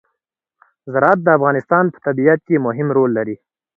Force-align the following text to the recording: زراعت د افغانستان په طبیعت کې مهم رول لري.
زراعت 0.91 1.19
د 1.23 1.27
افغانستان 1.37 1.83
په 1.93 1.97
طبیعت 2.07 2.39
کې 2.47 2.63
مهم 2.67 2.87
رول 2.97 3.11
لري. 3.17 3.35